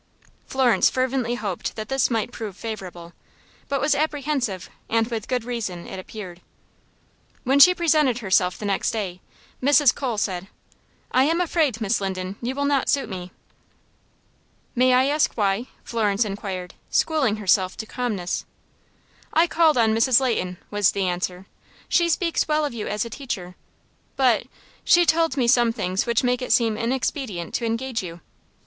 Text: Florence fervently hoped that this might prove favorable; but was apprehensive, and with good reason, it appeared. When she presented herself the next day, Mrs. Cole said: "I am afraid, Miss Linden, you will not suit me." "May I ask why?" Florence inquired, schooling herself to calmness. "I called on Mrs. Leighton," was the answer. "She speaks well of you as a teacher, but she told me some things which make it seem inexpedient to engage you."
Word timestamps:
Florence 0.47 0.89
fervently 0.89 1.35
hoped 1.35 1.75
that 1.75 1.87
this 1.87 2.09
might 2.09 2.31
prove 2.31 2.57
favorable; 2.57 3.13
but 3.69 3.79
was 3.79 3.93
apprehensive, 3.93 4.67
and 4.89 5.05
with 5.11 5.27
good 5.27 5.43
reason, 5.43 5.85
it 5.85 5.99
appeared. 5.99 6.41
When 7.43 7.59
she 7.59 7.75
presented 7.75 8.17
herself 8.17 8.57
the 8.57 8.65
next 8.65 8.89
day, 8.89 9.21
Mrs. 9.61 9.93
Cole 9.93 10.17
said: 10.17 10.47
"I 11.11 11.25
am 11.25 11.39
afraid, 11.39 11.79
Miss 11.81 12.01
Linden, 12.01 12.35
you 12.41 12.55
will 12.55 12.65
not 12.65 12.89
suit 12.89 13.09
me." 13.09 13.31
"May 14.73 14.95
I 14.95 15.05
ask 15.05 15.33
why?" 15.37 15.67
Florence 15.83 16.25
inquired, 16.25 16.73
schooling 16.89 17.35
herself 17.35 17.77
to 17.77 17.85
calmness. 17.85 18.43
"I 19.33 19.45
called 19.45 19.77
on 19.77 19.93
Mrs. 19.93 20.19
Leighton," 20.19 20.57
was 20.71 20.89
the 20.93 21.07
answer. 21.07 21.45
"She 21.87 22.09
speaks 22.09 22.47
well 22.47 22.65
of 22.65 22.73
you 22.73 22.87
as 22.87 23.05
a 23.05 23.09
teacher, 23.11 23.55
but 24.15 24.47
she 24.83 25.05
told 25.05 25.37
me 25.37 25.47
some 25.47 25.71
things 25.71 26.07
which 26.07 26.23
make 26.23 26.41
it 26.41 26.51
seem 26.51 26.75
inexpedient 26.75 27.53
to 27.53 27.67
engage 27.67 28.01
you." 28.01 28.21